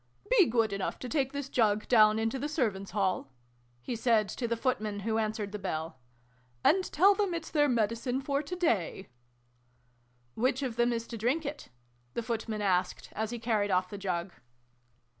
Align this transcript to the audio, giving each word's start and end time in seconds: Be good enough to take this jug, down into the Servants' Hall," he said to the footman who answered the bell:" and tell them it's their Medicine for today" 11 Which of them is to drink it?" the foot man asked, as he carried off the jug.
Be 0.31 0.47
good 0.47 0.73
enough 0.73 0.97
to 0.97 1.07
take 1.07 1.31
this 1.31 1.47
jug, 1.47 1.87
down 1.87 2.17
into 2.17 2.39
the 2.39 2.49
Servants' 2.49 2.89
Hall," 2.89 3.29
he 3.83 3.95
said 3.95 4.27
to 4.29 4.47
the 4.47 4.57
footman 4.57 5.01
who 5.01 5.19
answered 5.19 5.51
the 5.51 5.59
bell:" 5.59 5.99
and 6.65 6.91
tell 6.91 7.13
them 7.13 7.35
it's 7.35 7.51
their 7.51 7.69
Medicine 7.69 8.19
for 8.19 8.41
today" 8.41 8.93
11 9.01 9.09
Which 10.33 10.63
of 10.63 10.75
them 10.75 10.91
is 10.91 11.05
to 11.05 11.19
drink 11.19 11.45
it?" 11.45 11.69
the 12.15 12.23
foot 12.23 12.49
man 12.49 12.63
asked, 12.63 13.09
as 13.13 13.29
he 13.29 13.37
carried 13.37 13.69
off 13.69 13.89
the 13.91 13.97
jug. 13.99 14.33